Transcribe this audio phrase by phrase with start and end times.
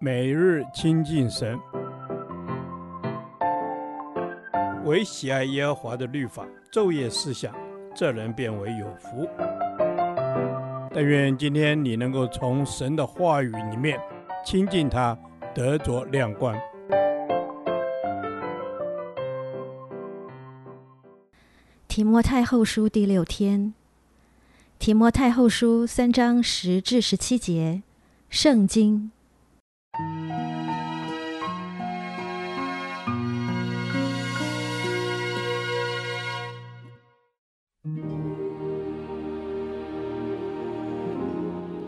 [0.00, 1.58] 每日亲近神，
[4.84, 7.54] 唯喜爱耶和华的律法，昼夜思想，
[7.94, 9.28] 这人便为有福。
[10.92, 13.98] 但愿今天你能够从神的话语里面
[14.44, 15.18] 亲近他，
[15.54, 16.54] 得着亮光。
[21.88, 23.72] 提摩太后书第六天，
[24.78, 27.82] 提摩太后书三章十至十七节，
[28.28, 29.10] 圣经。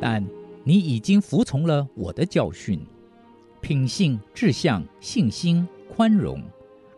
[0.01, 0.25] 但
[0.63, 2.81] 你已经服从了我的教训，
[3.61, 6.41] 品性、志向、信心、宽容、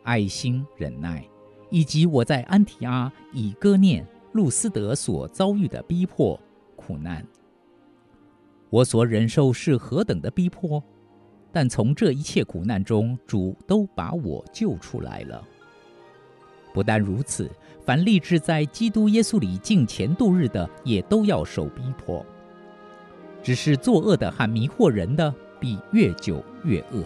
[0.03, 1.27] 爱心、忍耐，
[1.71, 6.39] 以及我在安提阿、以哥念、路斯德所遭遇的逼迫、
[6.77, 7.27] 苦难。
[8.69, 10.85] 我所忍受是何等的逼迫，
[11.53, 15.43] 但从这一切苦难中，主都把我救出来了。
[16.73, 17.51] 不但如此，
[17.85, 22.25] 凡立志在基督耶稣里敬虔度日的，也都要受逼迫。
[23.43, 27.03] 只是作恶的和迷惑人的，必越久越恶。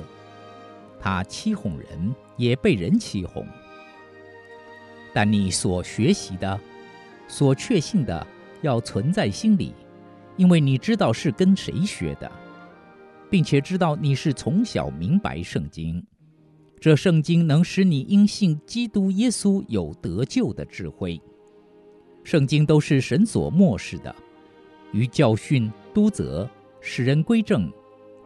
[0.98, 3.47] 他欺哄人，也被人欺哄。
[5.14, 6.59] 但你所学习的、
[7.28, 8.27] 所确信的，
[8.62, 9.75] 要存在心里，
[10.36, 12.31] 因为你知道是跟谁学的，
[13.33, 16.05] 并且知道你是从小明白圣经。
[16.78, 21.19] 这圣经能使你因信基督耶稣有得救的智慧。
[22.22, 24.14] 圣经都是神所默示的，
[24.92, 25.72] 于教训。
[25.94, 26.48] 督责、
[26.80, 27.70] 使人归正、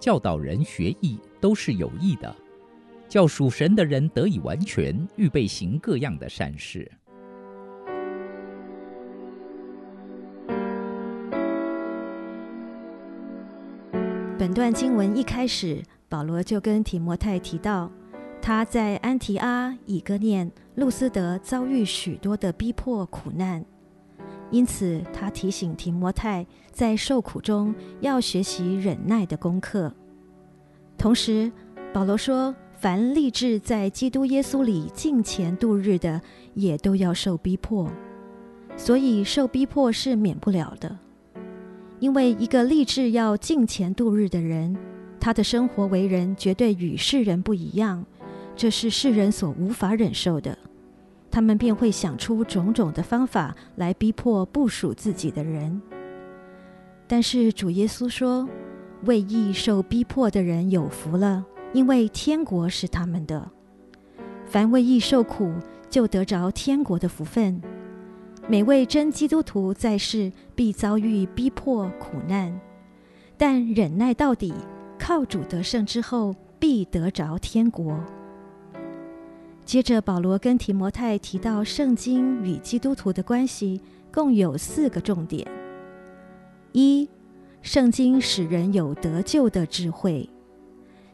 [0.00, 2.34] 教导人学义，都是有益的，
[3.08, 6.90] 叫属神的人得以完全，预备行各样的善事。
[14.38, 17.90] 本段经文一开始，保罗就跟提摩太提到，
[18.42, 23.64] 他在安提阿、以哥念、路斯德遭遇许多的逼迫苦难。
[24.50, 29.90] 因此，他提醒提摩太，在受苦中要学习忍耐的功课。
[30.98, 31.50] 同时，
[31.94, 36.20] 保罗说，凡立志在基督耶稣里敬虔度日的，
[36.52, 37.90] 也都要受逼迫。
[38.76, 40.98] 所以，受逼迫是免不了的。
[41.98, 44.76] 因为一个立志要敬虔度日的人，
[45.18, 48.04] 他的生活为人绝对与世人不一样，
[48.54, 50.56] 这是世人所无法忍受的。
[51.30, 55.80] 他们便会想出种种的方法来逼迫不属自己的人。
[57.06, 58.48] 但是主耶稣说
[59.04, 63.50] ：“为义受逼迫的人有福了，因为天国是他们的。
[64.44, 65.52] 凡为义受苦，
[65.90, 67.60] 就得着天国的福分。
[68.48, 72.60] 每位真基督徒在世必遭遇逼迫苦难，
[73.36, 74.54] 但忍耐到底，
[74.96, 77.98] 靠主得胜之后，必得着天国。”
[79.66, 83.80] 接着，保罗跟提摩太提到圣经与基督徒的关系，
[84.12, 85.44] 共有四个重点：
[86.70, 87.08] 一、
[87.62, 90.30] 圣经使人有得救的智慧，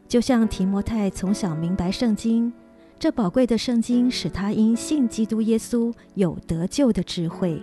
[0.07, 2.53] 就像提摩太从小明白圣经，
[3.03, 7.61] 这宝贵的圣经使他因信基督耶稣有得救的智慧。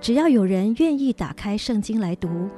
[0.00, 2.48] 只要有人愿意打开圣经来读，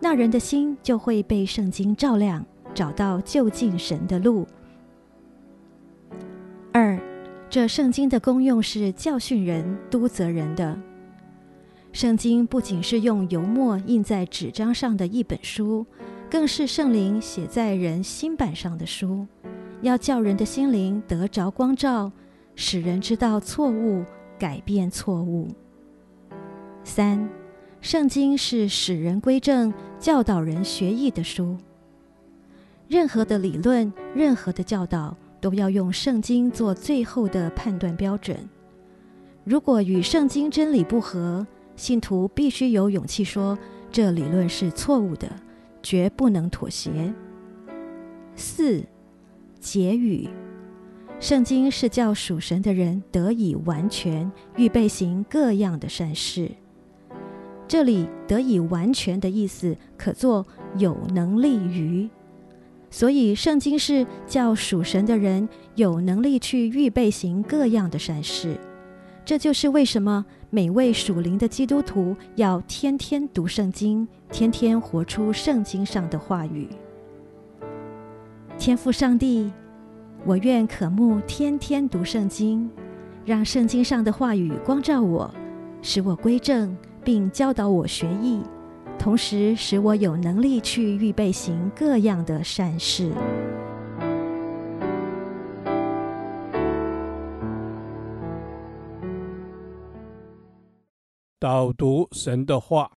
[0.00, 2.42] 那人的心就会被圣经照亮，
[2.72, 4.46] 找到就近神的路。
[6.72, 6.98] 二，
[7.50, 10.74] 这圣经的功用是教训人、督责人的。
[11.92, 15.84] 圣经不仅是用油墨印在纸张上的一本书，
[16.30, 19.26] 更是圣灵写在人心版上的书，
[19.82, 22.10] 要叫人的心灵得着光照，
[22.56, 24.02] 使人知道错误，
[24.38, 25.48] 改变错误。
[26.82, 27.28] 三，
[27.80, 31.58] 圣经是使人归正、教导人学义的书。
[32.88, 35.14] 任何的理论，任何的教导。
[35.42, 38.48] 都要用圣经做最后的判断标准。
[39.42, 41.44] 如果与圣经真理不合，
[41.74, 43.58] 信徒必须有勇气说
[43.90, 45.28] 这理论是错误的，
[45.82, 47.12] 绝不能妥协。
[48.36, 48.84] 四、
[49.62, 50.28] 结语，
[51.20, 56.50] 圣经是叫属神的人得以完全，预备行各样的善事。
[57.68, 60.44] 这里“得以完全”的意思，可作
[60.78, 62.10] 有能力于。
[62.90, 68.58] 所以，圣经是叫属神的人有能力去预备行各样的善事。
[69.24, 76.68] 这就是为什么每位属灵的基督徒要天天读圣经，天天活出圣经上的话语。
[78.64, 79.52] 天父上帝，
[80.24, 82.70] 我愿渴慕天天读圣经，
[83.24, 85.28] 让圣经上的话语光照我，
[85.82, 86.72] 使我归正，
[87.02, 88.40] 并教导我学艺。
[89.00, 93.12] 同时使我有能力去预备行各样的善事。
[101.40, 102.92] 导读神的话。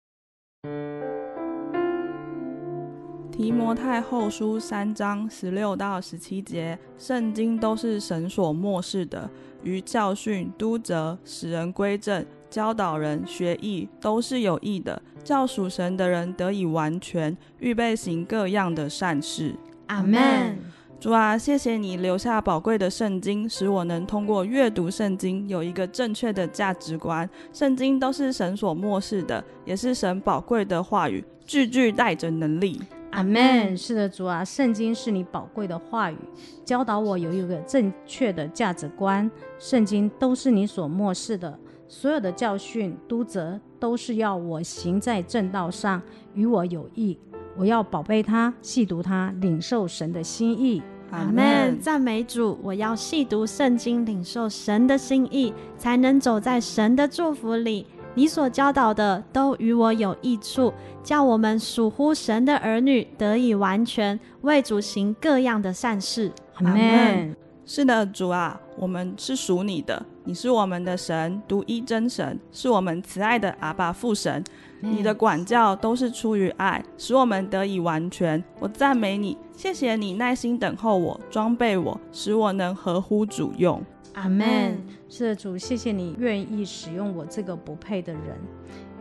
[3.36, 9.28] 提摩太后书三章十六到十七节，圣经都是神所默示的，
[9.64, 19.56] 于教训、督责、使人归正、教导人学义，都是有益的，叫属神的人得以完全，预备行各样的善事。
[19.88, 20.56] 阿门。
[21.00, 27.28] 主啊，谢谢你留下宝贵的圣经，使我能通过阅读圣经有一个正确的价值观。
[27.52, 32.80] 圣经都是神所默示的，也是神宝贵的话语，句句带着能力。
[33.14, 33.78] 阿门。
[33.78, 36.18] 是的，主啊，圣经是你宝贵的话语，
[36.66, 39.30] 教导我有一个正确的价值观。
[39.60, 41.58] 圣经都是你所漠视的，
[41.88, 46.02] 所有的教训、督责都是要我行在正道上，
[46.34, 47.18] 与我有益。
[47.56, 50.82] 我要宝贝它，细读它，领受神的心意。
[51.12, 51.80] 阿门。
[51.80, 52.58] 赞美主！
[52.64, 57.86] 我要细读圣经，领受神的心意，才能走在神的祝福里。
[58.16, 60.72] 你所教导的都与我有益处，
[61.04, 66.32] 叫我们属乎神的儿女得以完全，为主行各样的善事。
[66.56, 67.36] 阿门。
[67.66, 74.44] 是的，主啊，我们是属你的，你是我们的神，独一真神，是我们慈爱的阿爸父神。
[74.82, 78.44] 你的管教都是出于爱，使我们得以完全。
[78.60, 83.82] 我赞美你，谢谢你耐心等候我，装备我，使我能合乎主用。
[84.14, 84.78] 阿门。
[85.10, 88.22] 是的，主，谢谢你愿意使用我这个不配的人，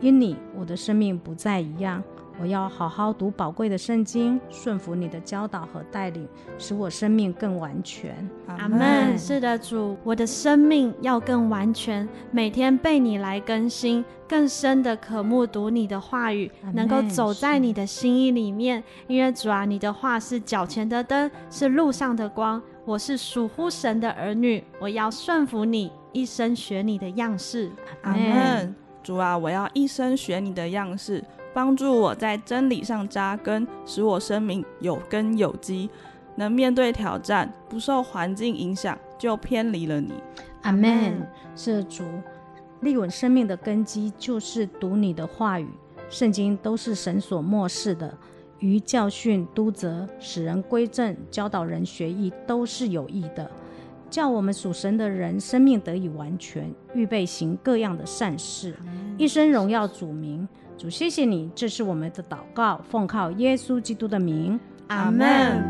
[0.01, 2.03] 因你，我的生命不再一样。
[2.41, 6.27] 我要好好读宝贵的圣经，顺服你的教导和带领，
[6.57, 8.15] 使我生命更完全。
[8.47, 9.17] 阿门。
[9.17, 18.83] 是的，主，我的生命要更完全，每天被你来更新，更深的渴慕读你的话语，能够走在你的心意里面。
[19.07, 22.61] 因为主啊，你的话是脚前的灯，是路上的光。
[22.85, 27.71] 我是属乎神的儿女，我要顺服你，一生学你的样式。
[28.01, 28.75] 阿门。
[29.01, 31.23] 主啊，我要一生学你的样式。
[31.53, 35.89] 帮助我在真理上扎根，使我生命有根有基，
[36.35, 40.13] 能面对挑战，不受环境影响，就偏离了你。
[40.63, 41.27] 阿门。
[41.55, 42.03] 是主，
[42.81, 45.67] 立稳生命的根基就是读你的话语。
[46.09, 48.17] 圣经都是神所默示的，
[48.59, 53.49] 于教训、督责、使人归正、教导人学义，都是有益的，
[54.09, 58.75] 叫我们属神的人生命得以完全，预备行各样的善事，
[59.17, 60.47] 一生荣耀主名。
[60.77, 65.63] 主，谢谢你，这是我们的祷告，奉靠耶稣基督的名，阿门。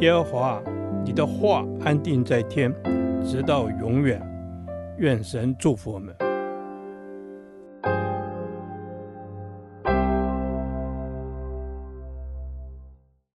[0.00, 0.62] 耶和华，
[1.04, 2.72] 你的话安定在天，
[3.24, 4.20] 直到永远。
[4.98, 6.25] 愿神祝福我们。